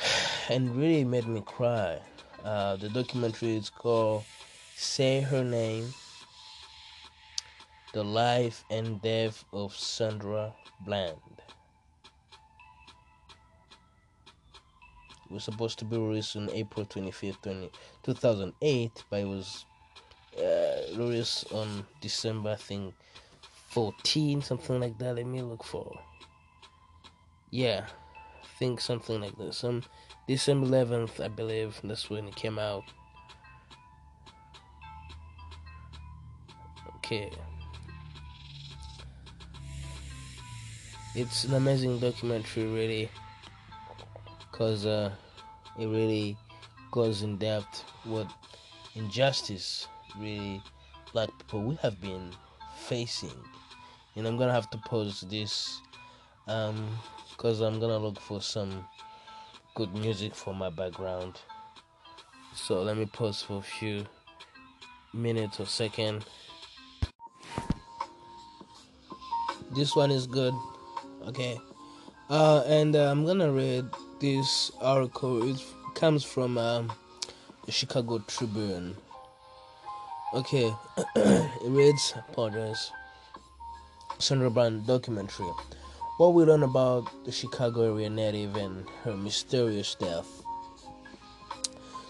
And 0.50 0.76
really 0.76 1.04
made 1.04 1.26
me 1.26 1.42
cry. 1.46 1.98
Uh, 2.44 2.76
the 2.76 2.90
documentary 2.90 3.56
is 3.56 3.70
called 3.70 4.24
"Say 4.76 5.20
Her 5.20 5.44
Name." 5.44 5.94
The 7.92 8.02
Life 8.02 8.64
and 8.70 9.00
Death 9.00 9.44
of 9.52 9.76
Sandra 9.76 10.52
Bland. 10.80 11.18
It 15.26 15.30
was 15.30 15.44
supposed 15.44 15.78
to 15.78 15.84
be 15.84 15.96
released 15.96 16.36
on 16.36 16.50
April 16.50 16.84
25th, 16.84 17.40
20, 17.42 17.70
2008, 18.02 19.04
but 19.08 19.20
it 19.20 19.28
was 19.28 19.64
uh, 20.38 20.96
released 20.96 21.52
on 21.52 21.86
December, 22.00 22.50
I 22.50 22.56
think, 22.56 22.94
14, 23.68 24.42
something 24.42 24.80
like 24.80 24.98
that. 24.98 25.16
Let 25.16 25.26
me 25.26 25.42
look 25.42 25.64
for. 25.64 25.98
Yeah, 27.50 27.86
I 27.86 28.46
think 28.58 28.80
something 28.80 29.20
like 29.20 29.36
that. 29.38 29.54
Some 29.54 29.84
December 30.26 30.66
11th, 30.66 31.24
I 31.24 31.28
believe, 31.28 31.80
that's 31.84 32.10
when 32.10 32.26
it 32.26 32.34
came 32.34 32.58
out. 32.58 32.84
Okay. 37.04 37.30
it's 41.14 41.44
an 41.44 41.52
amazing 41.52 41.98
documentary 41.98 42.64
really 42.64 43.10
because 44.50 44.86
uh, 44.86 45.10
it 45.78 45.86
really 45.86 46.34
goes 46.92 47.20
in 47.20 47.36
depth 47.36 47.84
what 48.04 48.26
injustice 48.94 49.86
really 50.18 50.62
black 51.12 51.28
people 51.36 51.62
we 51.62 51.74
have 51.82 52.00
been 52.00 52.30
facing. 52.78 53.36
And 54.16 54.26
i'm 54.26 54.38
gonna 54.38 54.54
have 54.54 54.70
to 54.70 54.78
pause 54.78 55.26
this 55.28 55.82
um 56.48 56.88
because 57.32 57.60
i'm 57.60 57.78
gonna 57.80 57.98
look 57.98 58.18
for 58.18 58.40
some 58.40 58.86
good 59.74 59.94
music 59.94 60.34
for 60.34 60.54
my 60.54 60.70
background. 60.70 61.38
So 62.54 62.82
let 62.82 62.96
me 62.96 63.04
pause 63.04 63.42
for 63.42 63.58
a 63.58 63.62
few 63.62 64.06
minutes 65.12 65.60
or 65.60 65.66
second 65.66 66.24
this 69.74 69.96
one 69.96 70.10
is 70.10 70.26
good. 70.26 70.54
Okay. 71.26 71.60
Uh, 72.30 72.62
and 72.66 72.96
uh, 72.96 73.10
i'm 73.10 73.26
gonna 73.26 73.50
read 73.50 73.86
this 74.20 74.70
article. 74.80 75.48
It 75.50 75.62
comes 75.94 76.24
from 76.24 76.56
um, 76.58 76.92
the 77.66 77.72
chicago 77.72 78.18
tribune. 78.26 78.96
Okay. 80.34 80.72
It 81.16 81.70
reads 81.70 82.14
apologize. 82.28 82.90
Sandra 84.18 84.50
bland 84.50 84.86
documentary. 84.86 85.50
What 86.18 86.34
we 86.34 86.44
learn 86.44 86.62
about 86.62 87.08
the 87.24 87.32
chicago 87.32 87.94
area 87.94 88.10
native 88.10 88.56
and 88.56 88.88
her 89.02 89.16
mysterious 89.16 89.94
death. 89.94 90.42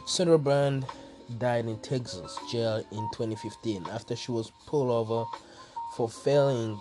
Sandra 0.06 0.38
bland 0.38 0.86
died 1.38 1.66
in 1.66 1.78
texas 1.78 2.38
jail 2.52 2.84
in 2.92 3.08
2015 3.14 3.86
after 3.90 4.14
she 4.14 4.30
was 4.30 4.52
pulled 4.66 4.90
over 4.90 5.24
for 5.96 6.08
failing 6.08 6.78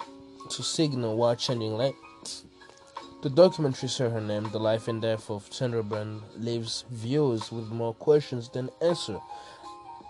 to 0.49 0.63
signal 0.63 1.17
while 1.17 1.35
changing 1.35 1.77
lanes 1.77 2.45
the 3.23 3.29
documentary 3.29 3.87
Say 3.87 4.09
Her 4.09 4.19
Name, 4.19 4.49
The 4.51 4.59
Life 4.59 4.89
and 4.89 5.01
Death 5.01 5.29
of 5.29 5.47
Sandra 5.49 5.81
Bland, 5.81 6.23
leaves 6.35 6.83
viewers 6.91 7.53
with 7.53 7.71
more 7.71 7.93
questions 7.93 8.49
than 8.49 8.69
answers 8.81 9.21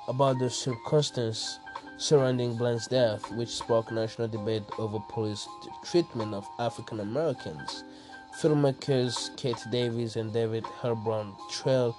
about 0.08 0.40
the 0.40 0.50
circumstances 0.50 1.60
surrounding 2.00 2.58
Bland's 2.58 2.88
death, 2.88 3.32
which 3.34 3.50
sparked 3.50 3.92
national 3.92 4.30
debate 4.30 4.64
over 4.80 4.98
police 5.10 5.48
treatment 5.86 6.34
of 6.34 6.48
African 6.58 7.02
Americans. 7.02 7.84
Filmmakers 8.42 9.38
Kate 9.38 9.64
Davis 9.72 10.16
and 10.16 10.34
David 10.34 10.64
Heilbroner 10.64 11.36
trailed 11.52 11.94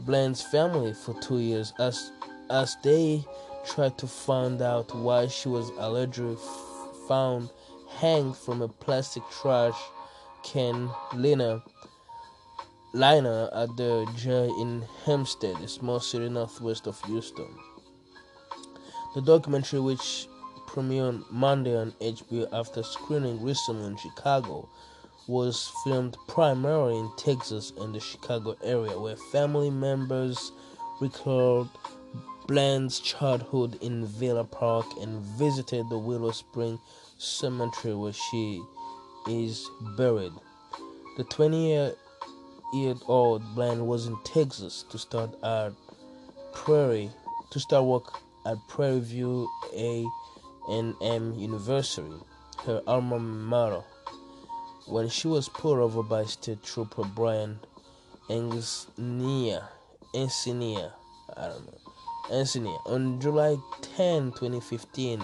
Bland's 0.00 0.42
family 0.42 0.92
for 0.92 1.14
two 1.20 1.38
years 1.38 1.72
as 1.78 2.10
as 2.50 2.76
they 2.82 3.24
tried 3.64 3.96
to 3.98 4.08
find 4.08 4.60
out 4.60 4.92
why 4.92 5.28
she 5.28 5.48
was 5.48 5.70
allegedly 5.78 6.36
found 7.08 7.50
hanged 7.98 8.36
from 8.36 8.62
a 8.62 8.68
plastic 8.68 9.22
trash 9.30 9.78
can 10.42 10.90
liner 11.14 11.62
liner 12.92 13.50
at 13.52 13.76
the 13.76 14.06
jail 14.16 14.54
in 14.60 14.82
Hempstead, 15.04 15.56
a 15.60 15.68
small 15.68 16.00
city 16.00 16.28
northwest 16.28 16.86
of 16.86 17.00
Houston. 17.04 17.48
The 19.14 19.20
documentary, 19.20 19.80
which 19.80 20.28
premiered 20.66 21.30
Monday 21.30 21.76
on 21.76 21.92
HBO 22.00 22.48
after 22.52 22.82
screening 22.82 23.42
recently 23.42 23.86
in 23.86 23.96
Chicago, 23.96 24.68
was 25.26 25.72
filmed 25.84 26.16
primarily 26.28 26.98
in 26.98 27.10
Texas 27.16 27.72
and 27.78 27.94
the 27.94 28.00
Chicago 28.00 28.56
area, 28.62 28.98
where 28.98 29.16
family 29.16 29.70
members 29.70 30.52
recalled 31.00 31.68
Bland's 32.46 33.00
childhood 33.00 33.76
in 33.82 34.06
Villa 34.06 34.44
Park 34.44 34.86
and 35.00 35.20
visited 35.20 35.88
the 35.88 35.98
Willow 35.98 36.30
Spring 36.30 36.78
Cemetery 37.18 37.94
where 37.94 38.12
she 38.12 38.62
is 39.28 39.68
buried. 39.96 40.32
The 41.16 41.24
20 41.24 41.92
year 42.72 42.94
old 43.08 43.42
Bland 43.54 43.86
was 43.86 44.06
in 44.06 44.16
Texas 44.24 44.84
to 44.90 44.98
start 44.98 45.30
at 45.42 45.72
Prairie 46.52 47.10
to 47.50 47.60
start 47.60 47.84
work 47.84 48.20
at 48.44 48.56
Prairie 48.68 49.00
View 49.00 49.48
A 49.74 50.06
and 50.68 50.94
M 51.02 51.34
University, 51.34 52.14
her 52.64 52.82
alma 52.86 53.18
mater, 53.18 53.82
when 54.86 55.08
she 55.08 55.26
was 55.28 55.48
pulled 55.48 55.78
over 55.78 56.02
by 56.02 56.24
State 56.24 56.62
Trooper 56.62 57.04
Brian. 57.04 57.60
Encinia, 58.28 59.62
I 61.36 61.48
don't 61.48 61.66
know. 61.66 61.85
Encinia. 62.30 62.80
On 62.86 63.20
July 63.20 63.56
10, 63.96 64.32
2015, 64.32 65.22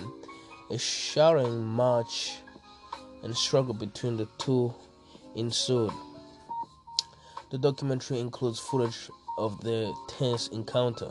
a 0.71 0.79
shouting 0.79 1.77
match 1.77 2.35
and 3.25 3.37
struggle 3.37 3.75
between 3.75 4.17
the 4.17 4.29
two 4.39 4.73
ensued. 5.35 5.91
The 7.51 7.59
documentary 7.59 8.21
includes 8.21 8.61
footage 8.61 9.11
of 9.37 9.61
the 9.63 9.93
tense 10.07 10.47
encounter, 10.49 11.11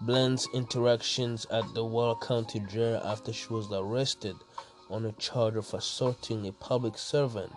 Bland's 0.00 0.48
interactions 0.54 1.46
at 1.50 1.64
the 1.74 1.84
Waller 1.84 2.14
County 2.24 2.60
Jail 2.60 3.00
after 3.04 3.32
she 3.32 3.52
was 3.52 3.72
arrested 3.72 4.36
on 4.88 5.04
a 5.04 5.12
charge 5.12 5.56
of 5.56 5.74
assaulting 5.74 6.46
a 6.46 6.52
public 6.52 6.96
servant, 6.96 7.52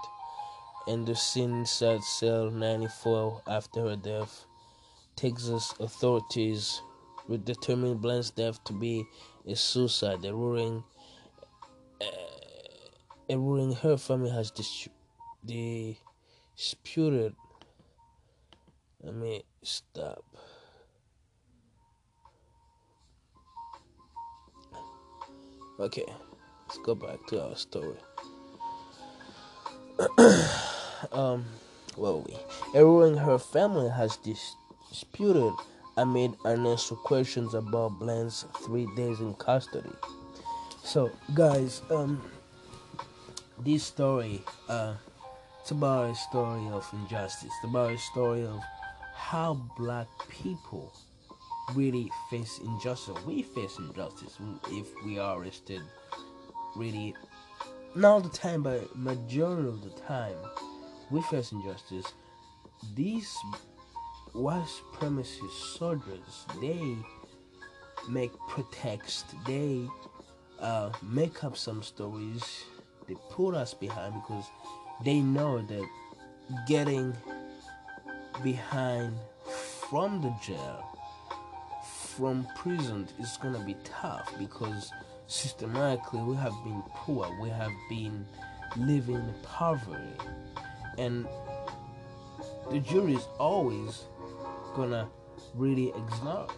and 0.87 1.05
the 1.05 1.15
scene 1.15 1.59
inside 1.59 2.03
cell 2.03 2.49
94 2.49 3.43
after 3.47 3.81
her 3.81 3.95
death. 3.95 4.45
Texas 5.15 5.73
authorities 5.79 6.81
determined 7.35 8.01
Bland's 8.01 8.31
death 8.31 8.63
to 8.65 8.73
be 8.73 9.05
a 9.45 9.55
suicide, 9.55 10.23
a 10.23 10.33
ruling, 10.33 10.83
uh, 12.01 12.05
a 13.29 13.37
ruling 13.37 13.73
her 13.73 13.97
family 13.97 14.29
has 14.29 14.51
dis- 14.51 14.87
disputed. 16.55 17.35
Let 19.03 19.15
me 19.15 19.43
stop. 19.63 20.23
Okay, 25.79 26.05
let's 26.67 26.79
go 26.79 26.95
back 26.95 27.19
to 27.27 27.43
our 27.43 27.55
story. 27.55 27.97
um, 31.11 31.45
well, 31.95 32.21
we 32.21 32.35
everyone 32.73 33.17
her 33.17 33.37
family 33.37 33.89
has 33.89 34.17
dis- 34.17 34.55
disputed 34.89 35.53
amid 35.97 36.33
unanswered 36.45 36.99
questions 36.99 37.53
about 37.53 37.99
Bland's 37.99 38.45
three 38.65 38.87
days 38.95 39.19
in 39.19 39.33
custody. 39.35 39.89
So, 40.83 41.11
guys, 41.33 41.81
um, 41.89 42.21
this 43.59 43.83
story, 43.83 44.41
uh, 44.69 44.93
it's 45.61 45.71
about 45.71 46.11
a 46.11 46.15
story 46.15 46.67
of 46.71 46.87
injustice. 46.93 47.43
It's 47.43 47.69
about 47.69 47.91
a 47.91 47.97
story 47.97 48.45
of 48.45 48.61
how 49.15 49.55
black 49.77 50.07
people 50.29 50.93
really 51.73 52.09
face 52.29 52.59
injustice. 52.63 53.17
We 53.25 53.41
face 53.41 53.77
injustice 53.77 54.37
if 54.71 54.87
we 55.03 55.19
are 55.19 55.41
arrested. 55.41 55.81
Really, 56.75 57.15
not 57.95 58.09
all 58.09 58.21
the 58.21 58.29
time, 58.29 58.63
but 58.63 58.95
majority 58.95 59.67
of 59.67 59.83
the 59.83 59.89
time, 60.01 60.37
we 61.09 61.21
face 61.23 61.51
injustice. 61.51 62.13
These 62.95 63.35
white 64.37 64.65
supremacist 64.65 65.77
soldiers, 65.77 66.45
they 66.61 66.95
make 68.07 68.31
pretext. 68.47 69.25
They 69.45 69.87
uh, 70.59 70.91
make 71.01 71.43
up 71.43 71.57
some 71.57 71.83
stories 71.83 72.65
they 73.07 73.15
put 73.29 73.55
us 73.55 73.73
behind 73.73 74.13
because 74.13 74.45
they 75.03 75.19
know 75.19 75.61
that 75.61 75.87
getting 76.67 77.15
behind 78.43 79.13
from 79.89 80.21
the 80.21 80.33
jail 80.45 80.83
from 82.15 82.45
prison 82.55 83.07
is 83.19 83.37
gonna 83.41 83.63
be 83.63 83.75
tough 83.83 84.33
because 84.37 84.91
systematically 85.27 86.21
we 86.21 86.35
have 86.35 86.53
been 86.63 86.81
poor 86.89 87.29
we 87.41 87.49
have 87.49 87.71
been 87.89 88.25
living 88.77 89.15
in 89.15 89.33
poverty 89.43 90.03
and 90.97 91.25
the 92.71 92.79
jury 92.79 93.13
is 93.13 93.27
always 93.39 94.05
gonna 94.77 95.09
really 95.55 95.91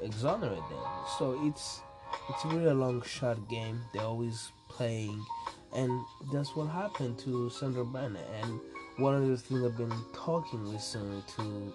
exonerate 0.04 0.58
them. 0.70 0.86
So 1.18 1.40
it's 1.48 1.82
it's 2.30 2.46
really 2.46 2.70
a 2.70 2.74
long 2.74 3.02
shot 3.02 3.50
game 3.50 3.82
they're 3.94 4.04
always 4.04 4.52
playing. 4.68 5.26
And 5.74 5.92
that's 6.34 6.56
what 6.56 6.68
happened 6.68 7.18
to 7.20 7.50
Sandra 7.50 7.86
Bland 7.86 8.18
and 8.42 8.60
one 8.98 9.16
of 9.16 9.28
the 9.28 9.38
things 9.38 9.64
I've 9.64 9.78
been 9.78 9.94
talking 10.14 10.72
recently 10.72 11.24
to 11.38 11.74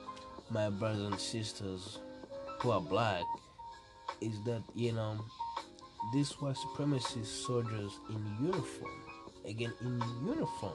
my 0.51 0.69
brothers 0.69 1.07
and 1.07 1.19
sisters 1.19 1.99
who 2.59 2.71
are 2.71 2.81
black 2.81 3.23
is 4.21 4.43
that 4.45 4.63
you 4.75 4.93
know 4.93 5.19
these 6.13 6.33
white 6.33 6.57
supremacist 6.57 7.47
soldiers 7.47 7.93
in 8.11 8.47
uniform 8.47 8.91
again 9.47 9.73
in 9.81 10.03
uniform 10.27 10.75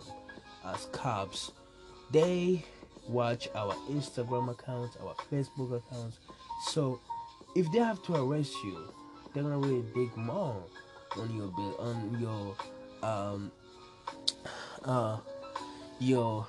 as 0.66 0.86
cops 0.92 1.52
they 2.12 2.64
watch 3.10 3.48
our 3.56 3.74
instagram 3.90 4.50
accounts 4.50 4.98
our 5.04 5.16
facebook 5.32 5.76
accounts 5.78 6.20
so 6.68 7.00
if 7.56 7.72
they 7.72 7.80
have 7.80 8.02
to 8.04 8.16
arrest 8.16 8.54
you 8.64 8.78
they're 9.34 9.44
gonna 9.44 9.58
really 9.58 9.84
dig 9.94 10.16
more 10.16 10.64
on 11.18 11.36
your 11.36 11.48
bill 11.48 11.76
on 11.80 12.20
your 12.20 12.56
um 13.08 13.52
uh 14.86 15.18
your 16.00 16.48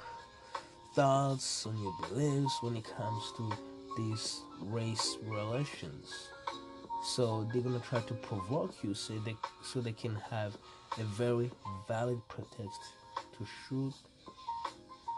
thoughts, 0.95 1.67
on 1.67 1.77
your 1.79 1.95
beliefs 2.09 2.63
when 2.63 2.77
it 2.77 2.85
comes 2.85 3.33
to 3.37 3.51
these 3.97 4.41
race 4.61 5.17
relations. 5.25 6.29
So 7.05 7.49
they're 7.53 7.63
gonna 7.63 7.81
try 7.81 8.01
to 8.01 8.15
provoke 8.15 8.75
you 8.83 8.95
so 8.95 9.15
they 9.19 9.37
so 9.63 9.81
they 9.81 9.93
can 9.93 10.17
have 10.31 10.57
a 10.99 11.05
very 11.05 11.51
valid 11.89 12.21
pretext 12.29 12.81
to 13.39 13.47
shoot 13.69 13.95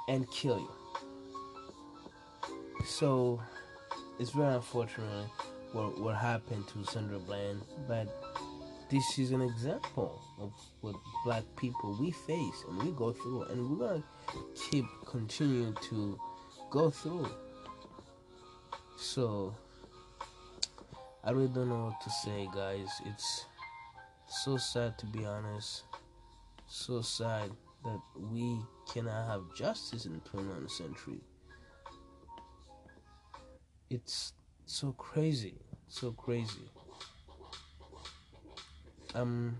and 0.09 0.31
kill 0.31 0.59
you. 0.59 0.82
So 2.85 3.40
it's 4.18 4.31
very 4.31 4.55
unfortunate 4.55 5.29
what 5.73 5.99
what 6.01 6.16
happened 6.16 6.66
to 6.68 6.85
Sandra 6.85 7.18
Bland, 7.18 7.62
but 7.88 8.09
this 8.90 9.18
is 9.18 9.31
an 9.31 9.40
example 9.40 10.21
of 10.38 10.53
what 10.81 10.97
black 11.25 11.45
people 11.57 11.97
we 11.99 12.11
face 12.11 12.64
and 12.68 12.83
we 12.83 12.90
go 12.90 13.12
through 13.12 13.42
and 13.45 13.71
we're 13.71 13.88
gonna 13.88 14.03
keep 14.55 14.85
continuing 15.07 15.75
to 15.88 16.18
go 16.71 16.90
through. 16.90 17.29
So 18.97 19.55
i 21.25 21.31
really 21.31 21.49
don't 21.49 21.68
know 21.68 21.87
what 21.87 22.01
to 22.03 22.11
say 22.11 22.49
guys. 22.55 22.88
It's 23.07 23.47
so 24.29 24.57
sad 24.57 24.99
to 24.99 25.07
be 25.07 25.25
honest. 25.25 25.85
So 26.66 27.01
sad 27.01 27.51
that 27.85 28.01
we 28.16 28.59
cannot 28.92 29.27
have 29.27 29.42
justice 29.55 30.05
in 30.05 30.14
the 30.14 30.21
21st 30.29 30.71
century 30.71 31.21
it's 33.92 34.33
so 34.64 34.92
crazy 34.92 35.59
so 35.88 36.12
crazy 36.12 36.70
Um, 39.14 39.59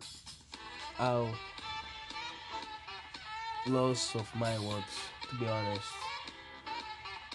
out 0.99 1.29
loss 3.67 4.15
of 4.15 4.27
my 4.35 4.59
words 4.61 4.95
to 5.29 5.37
be 5.37 5.47
honest. 5.47 5.93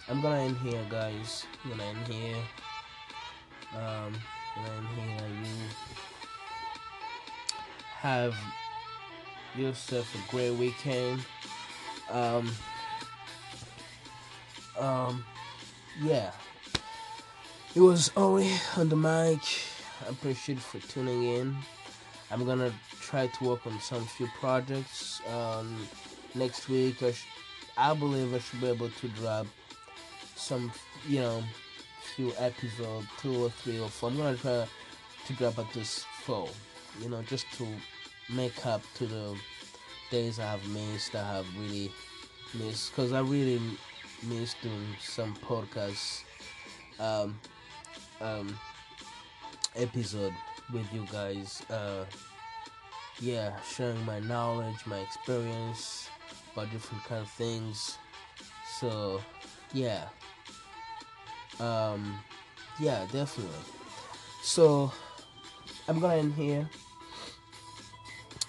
I'm 0.10 0.19
gonna 0.21 0.41
end 0.41 0.57
here 0.57 0.83
guys. 0.89 1.45
I'm 1.63 1.69
gonna 1.69 1.83
end 1.83 2.07
here. 2.07 2.43
Um 3.75 4.15
I'm 4.55 4.65
gonna 4.65 4.77
end 4.77 4.88
here 4.97 5.27
you 5.43 5.69
have 8.01 8.36
yourself 9.55 10.07
a 10.15 10.31
great 10.31 10.55
weekend. 10.57 11.21
Um 12.10 12.49
um 14.79 15.23
yeah. 16.01 16.31
It 17.75 17.82
was 17.82 18.12
Aury 18.15 18.49
on 18.75 18.89
the 18.89 18.95
mic. 18.95 19.39
I 20.06 20.10
appreciate 20.10 20.56
you 20.56 20.62
for 20.62 20.80
tuning 20.88 21.23
in. 21.23 21.56
I'm 22.32 22.45
gonna 22.45 22.73
try 23.01 23.27
to 23.27 23.43
work 23.43 23.65
on 23.67 23.80
some 23.80 24.06
few 24.06 24.27
projects. 24.39 25.21
Um, 25.32 25.88
next 26.34 26.69
week, 26.69 27.01
I, 27.03 27.12
sh- 27.12 27.27
I 27.77 27.93
believe 27.93 28.34
I 28.34 28.39
should 28.39 28.62
be 28.62 28.67
able 28.67 28.89
to 28.89 29.08
drop 29.10 29.47
some, 30.36 30.71
you 31.08 31.19
know, 31.19 31.43
few 32.15 32.34
episodes, 32.38 33.08
two 33.21 33.43
or 33.45 33.49
three 33.49 33.80
or 33.80 33.89
four. 33.89 34.10
I'm 34.10 34.17
gonna 34.17 34.38
try 34.38 34.65
to 35.27 35.34
grab 35.34 35.60
at 35.60 35.71
this 35.73 36.03
four, 36.23 36.49
you 37.01 37.10
know, 37.10 37.21
just 37.23 37.45
to 37.58 37.67
make 38.30 38.65
up 38.65 38.82
to 38.95 39.06
the 39.06 39.36
days 40.10 40.39
I 40.39 40.45
have 40.51 40.67
missed. 40.69 41.15
I 41.15 41.23
have 41.36 41.45
really 41.58 41.91
missed 42.56 42.91
because 42.91 43.13
I 43.13 43.21
really 43.21 43.62
missed 44.23 44.58
doing 44.63 44.95
some 44.99 45.36
podcasts. 45.36 46.23
Um, 46.99 47.39
um, 48.21 48.58
episode 49.75 50.34
with 50.73 50.86
you 50.93 51.06
guys. 51.12 51.62
Uh, 51.69 52.06
yeah, 53.19 53.60
sharing 53.62 54.03
my 54.06 54.19
knowledge, 54.19 54.86
my 54.86 54.99
experience 54.99 56.10
about 56.53 56.71
different 56.71 57.03
kind 57.06 57.21
of 57.21 57.30
things. 57.32 57.97
So, 58.80 59.21
yeah. 59.73 60.06
Um, 61.60 62.19
yeah, 62.80 63.06
definitely. 63.12 63.53
So, 64.43 64.91
I'm 65.88 65.99
gonna 65.99 66.15
end 66.15 66.34
here. 66.34 66.69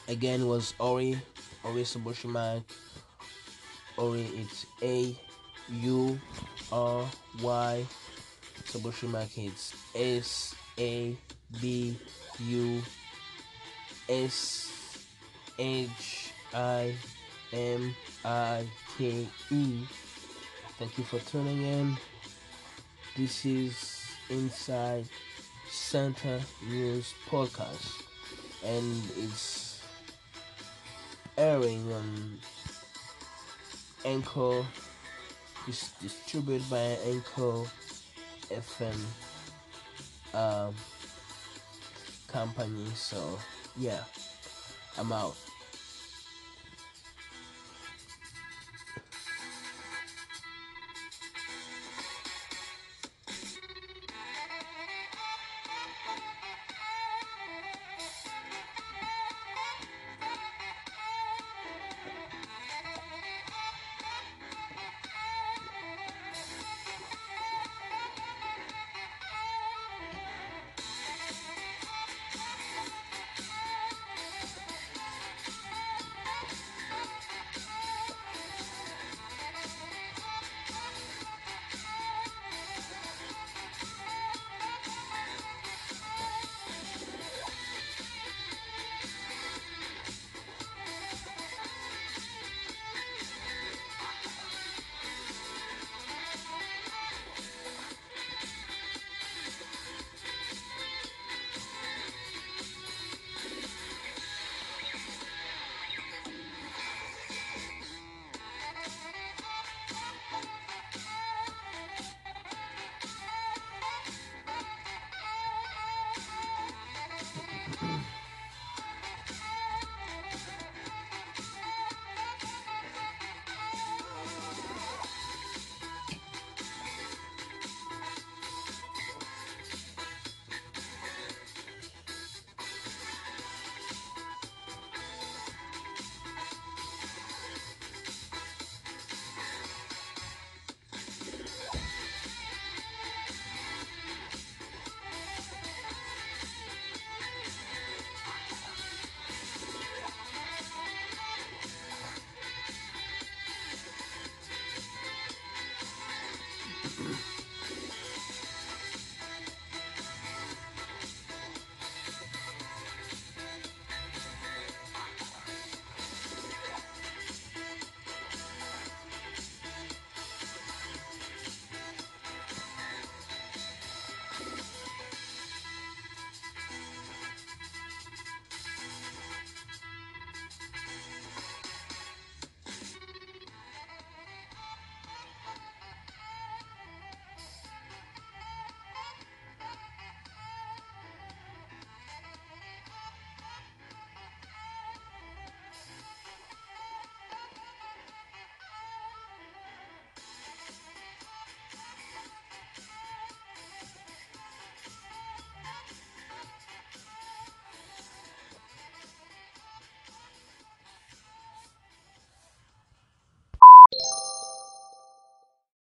Again, 0.09 0.46
was 0.46 0.74
Aury, 0.81 1.20
Aury 1.64 1.83
Sabushimike. 1.83 2.64
Aury, 3.96 4.28
it's 4.37 4.66
A 4.83 5.16
U 5.70 6.18
R 6.72 7.04
Y. 7.42 7.87
Sabushimike, 8.68 9.46
it's 9.46 9.74
S 9.94 10.54
A 10.78 11.16
B 11.59 11.96
U 12.44 12.83
S 14.11 15.00
H 15.59 16.33
I 16.52 16.94
M 17.50 17.96
I 18.26 18.66
K 18.98 19.26
E. 19.50 19.87
Thank 20.78 20.98
you 20.98 21.04
for 21.04 21.18
tuning 21.20 21.62
in. 21.62 21.96
This 23.16 23.46
is 23.46 24.04
Inside 24.28 25.07
Santa 25.70 26.38
News 26.68 27.14
Podcast, 27.31 28.02
and 28.62 29.02
it's 29.16 29.81
airing 31.38 31.90
on 31.90 32.38
Anchor. 34.04 34.62
It's 35.66 35.90
distributed 36.02 36.68
by 36.68 36.98
Anchor 37.07 37.64
FM. 38.50 38.96
Um, 40.34 40.74
company. 42.28 42.87
So, 42.94 43.38
yeah, 43.76 44.04
I'm 44.98 45.11
out. 45.12 45.37